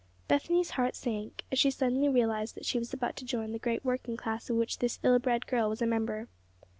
Bethany's 0.27 0.71
heart 0.71 0.95
sank 0.95 1.43
as 1.51 1.59
she 1.59 1.69
suddenly 1.69 2.09
realized 2.09 2.55
that 2.55 2.65
she 2.65 2.79
was 2.79 2.91
about 2.91 3.15
to 3.15 3.23
join 3.23 3.51
the 3.51 3.59
great 3.59 3.85
working 3.85 4.17
class 4.17 4.49
of 4.49 4.55
which 4.55 4.79
this 4.79 4.97
ill 5.03 5.19
bred 5.19 5.45
girl 5.45 5.69
was 5.69 5.79
a 5.79 5.85
member. 5.85 6.27